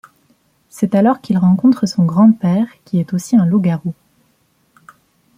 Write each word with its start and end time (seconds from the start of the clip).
C'est 0.67 0.95
alors 0.95 1.21
qu'il 1.21 1.37
rencontre 1.37 1.85
son 1.85 2.05
grand-père 2.05 2.65
qui 2.85 2.99
est 2.99 3.13
aussi 3.13 3.35
un 3.35 3.45
loup-garou. 3.45 3.93